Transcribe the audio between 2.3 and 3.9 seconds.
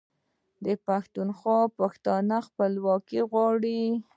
خپلواکي غواړي.